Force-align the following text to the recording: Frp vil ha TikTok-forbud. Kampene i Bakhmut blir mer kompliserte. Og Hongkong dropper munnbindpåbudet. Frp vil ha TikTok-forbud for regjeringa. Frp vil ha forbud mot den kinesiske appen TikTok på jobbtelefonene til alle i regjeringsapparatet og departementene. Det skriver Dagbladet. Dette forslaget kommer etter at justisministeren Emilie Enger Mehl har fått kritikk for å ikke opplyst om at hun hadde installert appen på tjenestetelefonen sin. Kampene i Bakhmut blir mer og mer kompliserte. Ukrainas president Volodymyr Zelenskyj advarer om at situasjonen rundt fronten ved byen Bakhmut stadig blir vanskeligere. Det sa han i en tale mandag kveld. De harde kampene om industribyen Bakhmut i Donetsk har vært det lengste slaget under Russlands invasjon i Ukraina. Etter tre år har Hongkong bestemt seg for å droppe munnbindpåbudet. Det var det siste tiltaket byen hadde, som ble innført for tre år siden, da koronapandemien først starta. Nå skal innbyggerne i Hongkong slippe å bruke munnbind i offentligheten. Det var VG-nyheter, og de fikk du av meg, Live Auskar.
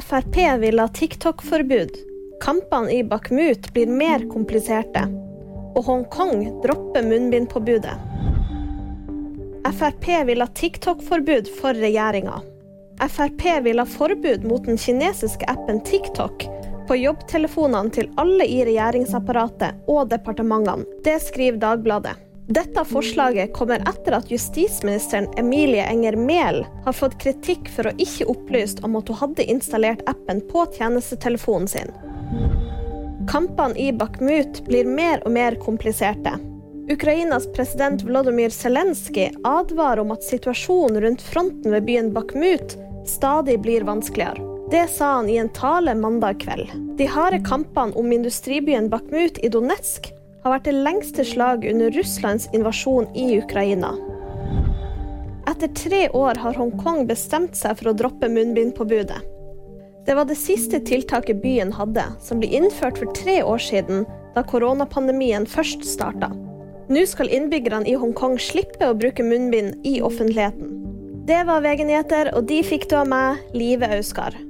Frp 0.00 0.60
vil 0.60 0.78
ha 0.78 0.88
TikTok-forbud. 0.88 1.90
Kampene 2.40 2.90
i 2.92 3.04
Bakhmut 3.04 3.72
blir 3.72 3.86
mer 3.86 4.28
kompliserte. 4.30 5.02
Og 5.74 5.84
Hongkong 5.84 6.44
dropper 6.62 7.02
munnbindpåbudet. 7.02 7.96
Frp 9.78 10.06
vil 10.26 10.40
ha 10.40 10.46
TikTok-forbud 10.46 11.50
for 11.60 11.74
regjeringa. 11.74 12.38
Frp 13.08 13.44
vil 13.64 13.78
ha 13.78 13.86
forbud 13.86 14.44
mot 14.44 14.64
den 14.64 14.78
kinesiske 14.78 15.46
appen 15.50 15.82
TikTok 15.84 16.46
på 16.88 16.96
jobbtelefonene 16.96 17.90
til 17.90 18.08
alle 18.16 18.46
i 18.46 18.62
regjeringsapparatet 18.70 19.90
og 19.90 20.08
departementene. 20.14 20.86
Det 21.04 21.18
skriver 21.26 21.58
Dagbladet. 21.62 22.16
Dette 22.48 22.84
forslaget 22.84 23.52
kommer 23.52 23.82
etter 23.88 24.14
at 24.16 24.30
justisministeren 24.32 25.26
Emilie 25.36 25.84
Enger 25.84 26.16
Mehl 26.16 26.62
har 26.84 26.94
fått 26.96 27.18
kritikk 27.20 27.68
for 27.68 27.90
å 27.90 27.92
ikke 28.00 28.24
opplyst 28.32 28.80
om 28.88 28.96
at 28.96 29.10
hun 29.12 29.20
hadde 29.20 29.44
installert 29.52 30.00
appen 30.08 30.40
på 30.48 30.64
tjenestetelefonen 30.78 31.68
sin. 31.68 31.92
Kampene 33.28 33.76
i 33.76 33.90
Bakhmut 33.92 34.62
blir 34.64 34.88
mer 34.88 35.20
og 35.28 35.36
mer 35.36 35.60
kompliserte. 35.60 36.38
Ukrainas 36.88 37.44
president 37.52 38.06
Volodymyr 38.08 38.48
Zelenskyj 38.48 39.28
advarer 39.44 40.00
om 40.00 40.16
at 40.16 40.24
situasjonen 40.24 41.02
rundt 41.04 41.28
fronten 41.28 41.76
ved 41.76 41.84
byen 41.84 42.14
Bakhmut 42.16 42.78
stadig 43.04 43.60
blir 43.60 43.84
vanskeligere. 43.84 44.40
Det 44.72 44.86
sa 44.88 45.18
han 45.18 45.28
i 45.28 45.36
en 45.36 45.52
tale 45.52 45.92
mandag 45.94 46.40
kveld. 46.40 46.72
De 46.96 47.04
harde 47.12 47.44
kampene 47.44 47.92
om 47.92 48.08
industribyen 48.12 48.88
Bakhmut 48.88 49.36
i 49.44 49.52
Donetsk 49.52 50.14
har 50.48 50.56
vært 50.56 50.68
det 50.70 50.78
lengste 50.80 51.24
slaget 51.28 51.74
under 51.74 51.92
Russlands 51.92 52.48
invasjon 52.56 53.08
i 53.12 53.34
Ukraina. 53.36 53.92
Etter 55.48 55.72
tre 55.76 56.06
år 56.16 56.40
har 56.40 56.56
Hongkong 56.56 57.04
bestemt 57.08 57.56
seg 57.56 57.76
for 57.78 57.90
å 57.90 57.96
droppe 57.96 58.30
munnbindpåbudet. 58.32 59.20
Det 60.08 60.16
var 60.16 60.24
det 60.24 60.38
siste 60.40 60.80
tiltaket 60.88 61.42
byen 61.42 61.74
hadde, 61.76 62.06
som 62.24 62.40
ble 62.40 62.48
innført 62.56 63.00
for 63.00 63.12
tre 63.16 63.42
år 63.44 63.60
siden, 63.60 64.06
da 64.32 64.44
koronapandemien 64.46 65.44
først 65.48 65.84
starta. 65.84 66.30
Nå 66.88 67.04
skal 67.04 67.28
innbyggerne 67.28 67.84
i 67.84 67.96
Hongkong 68.00 68.38
slippe 68.40 68.88
å 68.88 68.96
bruke 68.96 69.26
munnbind 69.26 69.84
i 69.84 69.98
offentligheten. 70.00 70.72
Det 71.28 71.42
var 71.44 71.60
VG-nyheter, 71.60 72.32
og 72.32 72.48
de 72.48 72.62
fikk 72.64 72.88
du 72.88 72.96
av 73.02 73.10
meg, 73.10 73.42
Live 73.52 73.84
Auskar. 73.98 74.47